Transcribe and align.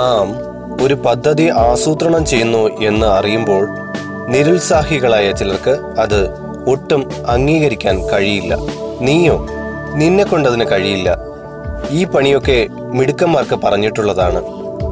നാം 0.00 0.28
ഒരു 0.84 0.94
പദ്ധതി 0.94 1.48
ആസൂത്രണം 1.48 2.26
ചെയ്യുന്നു 2.26 2.58
എന്ന് 2.58 3.06
അറിയുമ്പോൾ 3.06 3.64
നിരുത്സാഹികളായ 4.28 5.32
ചിലർക്ക് 5.32 5.74
അത് 6.00 6.20
ഒട്ടും 6.66 7.10
അംഗീകരിക്കാൻ 7.28 7.96
കഴിയില്ല. 8.12 8.56
നീയോ? 9.00 9.36
നിന്നെ 9.94 10.24
കൊണ്ടതിന് 10.24 10.64
കഴിയില്ല. 10.72 11.18
ഈ 11.90 12.04
പണിയൊക്കെ 12.04 12.66
മിടുക്കന്മാർക്ക് 12.70 13.56
പറഞ്ഞിട്ടുള്ളതാണ്. 13.64 14.40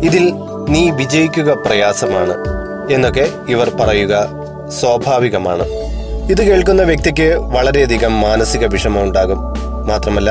ഇതിൽ 0.03 0.25
നീ 0.69 0.91
വിജയിക്കുക 0.91 1.51
പ്രയാസമാണ് 1.67 2.35
എന്നൊക്കെ 2.93 3.27
ഇവർ 3.49 3.71
പറയുക 3.81 4.15
സ്വാഭാവികമാണ്. 4.81 5.65
ഇത് 6.33 6.43
കേൾക്കുന്ന 6.43 6.83
വ്യക്തിക്ക് 6.83 7.29
വളരെയധികം 7.57 8.21
മാനസിക 8.21 8.67
വിഷമം 8.67 9.03
ഉണ്ടാകും. 9.03 9.41
മാത്രമല്ല 9.89 10.31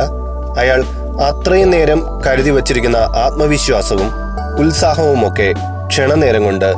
അയാൾ 0.60 0.80
അത്രയും 1.28 1.70
നേരം 1.70 2.00
കരുതി 2.28 2.50
വച്ചിരിക്കുന്ന 2.50 2.98
ആത്മവിശ്വാസവും 2.98 4.28
ഉത്സാഹവുമൊക്കെ 4.60 5.54
ക്ഷണനേരം 5.88 6.44
കൊണ്ട് 6.44 6.76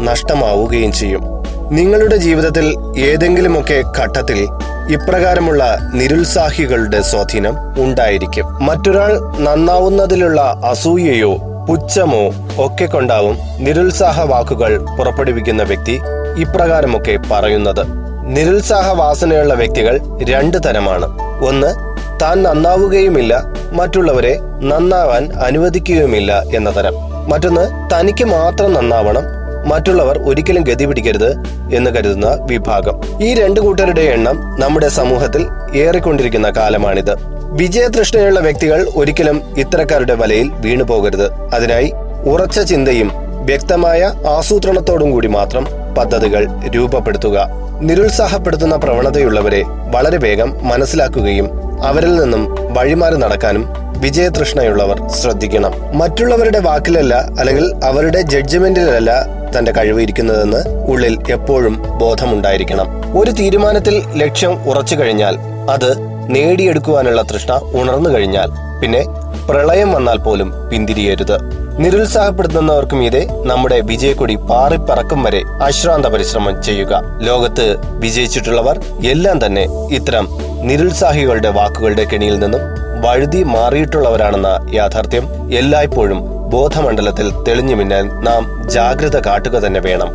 നഷ്ടമാവുകയും 0.00 0.92
ചെയ്യും. 0.92 1.24
നിങ്ങളുടെ 1.70 2.16
ജീവിതത്തിൽ 2.16 2.76
ഏതെങ്കിലുമൊക്കെ 2.98 3.84
ഘട്ടത്തിൽ 3.98 4.48
ഇപ്രകാരമുള്ള 4.90 5.78
നിരുത്സാഹികളുടെ 5.94 7.02
സ്വാധീനം 7.02 7.82
ഉണ്ടായിരിക്കും. 7.84 8.66
മറ്റൊരാൾ 8.66 9.38
നന്നാവുന്നതിലുള്ള 9.38 10.60
അസൂയയോ 10.64 11.36
പുച്ഛമോ 11.68 12.30
ഒക്കെ 12.58 12.84
കൊണ്ടാവും 12.84 13.38
നിരുത്സാഹ 13.58 14.22
വാക്കുകൾ 14.22 14.86
പുറപ്പെടുവിക്കുന്ന 14.98 15.62
വ്യക്തി 15.62 16.00
ഇപ്രകാരമൊക്കെ 16.38 17.18
പറയുന്നത്. 17.30 17.84
നിരുത്സാഹ 18.24 18.92
വാസനയുള്ള 18.92 19.54
വ്യക്തികൾ 19.54 20.00
രണ്ട് 20.22 20.56
തരമാണ്. 20.66 21.18
ഒന്ന് 21.44 21.90
താൻ 22.22 22.42
നന്നാവുകയുമില്ല. 22.42 23.42
മറ്റുള്ളവരെ 23.72 24.38
നന്നാവാൻ 24.62 25.32
അനുവദിക്കുകയുമില്ല 25.32 26.42
എന്ന 26.54 26.76
തരം. 26.76 27.09
മറ്റൊന്ന് 27.28 27.94
തനിക്ക് 27.94 28.24
മാത്രം 28.24 28.72
നന്നാവണം 28.72 29.22
മറ്റുള്ളവർ 29.68 30.18
ഒരിക്കലും 30.18 30.62
ഗതി 30.62 30.84
പിടിക്കരുത് 30.86 31.32
എന്ന് 31.74 31.90
കരുതുന്ന 31.90 32.38
വിഭാഗം. 32.40 33.22
ഈ 33.22 33.34
രണ്ടു 33.34 33.60
കൂട്ടരുടെ 33.60 34.00
എണ്ണം 34.00 34.60
നമ്മുടെ 34.60 34.88
സമൂഹത്തിൽ 34.88 35.46
ഏറിക്കൊണ്ടിരിക്കുന്ന 35.76 36.50
കാലമാണിത്. 36.50 37.14
വിജയതൃഷ്ണയുള്ള 37.52 38.40
വ്യക്തികൾ 38.40 38.88
ഒരിക്കലും 38.96 39.42
ഇത്തരക്കാരുടെ 39.58 40.14
വലയിൽ 40.14 40.50
വീണു 40.52 40.84
പോകരുത്. 40.84 41.32
അതിനായി 41.32 41.92
ഉറച്ച 42.24 42.60
ചിന്തയും 42.60 43.10
വ്യക്തമായ 43.44 44.12
ആസൂത്രണത്തോടും 44.28 45.10
കൂടി 45.10 45.28
മാത്രം 45.28 45.66
പദ്ധതികൾ 45.98 46.46
രൂപപ്പെടുത്തുക. 46.74 47.48
നിരുത്സാഹപ്പെടുത്തുന്ന 47.80 48.76
പ്രവണതയുള്ളവരെ 48.76 49.62
വളരെ 49.66 50.18
വേഗം 50.18 50.56
മനസ്സിലാക്കുകയും 50.62 51.59
അവരിൽ 51.82 52.14
നിന്നും 52.14 52.42
വഴിമാറി 52.72 53.16
നടക്കാനും 53.16 53.64
വിജയതൃഷ്ണയുള്ളവർ 53.98 55.08
ശ്രദ്ധിക്കണം. 55.08 55.72
മറ്റുള്ളവരുടെ 55.96 56.58
വാക്കിലല്ല 56.58 57.14
അല്ലെങ്കിൽ 57.38 57.72
അവരുടെ 57.84 58.20
ജഡ്ജ്മെന്റിലല്ല 58.20 59.10
തന്റെ 59.58 59.72
കഴിവ് 59.72 60.00
ഇരിക്കുന്നതെന്ന് 60.00 60.90
ഉള്ളിൽ 60.90 61.18
എപ്പോഴും 61.30 61.98
ബോധമുണ്ടായിരിക്കണം. 61.98 62.88
ഒരു 63.18 63.30
തീരുമാനത്തിൽ 63.30 64.02
ലക്ഷ്യം 64.16 64.52
ഉറച്ചു 64.64 64.96
കഴിഞ്ഞാൽ 64.96 65.36
അത് 65.70 65.90
നേടിയെടുക്കുവാനുള്ള 66.34 67.22
തൃഷ്ണ 67.22 67.60
ഉണർന്നു 67.74 68.10
കഴിഞ്ഞാൽ 68.10 68.50
പിന്നെ 68.80 69.02
പ്രളയം 69.48 69.92
വന്നാൽ 69.92 70.16
പോലും 70.16 70.48
പിന്തിരിയരുത്. 70.70 71.36
നിരുത്സാഹപ്പെടുത്തുന്നവർക്കും 71.82 72.98
മീതെ 72.98 73.22
നമ്മുടെ 73.50 73.80
വിജയക്കൊടി 73.90 74.34
പാറിപ്പറക്കും 74.50 75.22
വരെ 75.22 75.40
അശ്രാന്ത 75.66 76.06
പരിശ്രമം 76.06 76.62
ചെയ്യുക. 76.62 77.02
ലോകത്ത് 77.28 77.66
വിജയിച്ചിട്ടുള്ളവർ 78.02 78.78
എല്ലാം 79.12 79.46
തന്നെ 79.46 79.64
ഇത്തരം 79.98 80.26
നിരുത്സാഹികളുടെ 80.68 81.50
വാക്കുകളുടെ 81.58 82.04
കെണിയിൽ 82.12 82.38
നിന്നും 82.38 82.60
വഴുതി 83.04 83.42
മാറിയിട്ടുള്ളവരാണെന്ന 83.54 84.50
യാഥാർത്ഥ്യം 84.72 85.26
എല്ലായ്പ്പോഴും 85.54 86.20
ബോധമണ്ഡലത്തിൽ 86.54 87.26
തെളിഞ്ഞു 87.48 87.74
മിന്നാൻ 87.74 88.06
നാം 88.24 88.68
ജാഗ്രത 88.70 89.16
കാട്ടുക 89.26 89.56
തന്നെ 89.66 89.80
വേണം. 89.80 90.10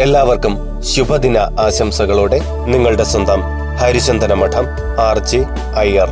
എല്ലാവർക്കും 0.00 0.54
ശുഭദിന 0.82 1.38
ആശംസകളോടെ 1.38 2.40
നിങ്ങളുടെ 2.72 3.02
സ്വന്തം 3.02 3.40
ഹരിചന്ദന 3.80 4.32
മഠം 4.32 4.66
ആർ 5.08 5.18
ജെ 5.18 5.40
അയ്യർ. 5.76 6.10